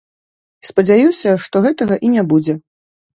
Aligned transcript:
Спадзяюся, 0.69 1.33
што 1.43 1.61
гэтага 1.65 1.95
і 2.09 2.09
не 2.15 2.23
будзе. 2.33 2.57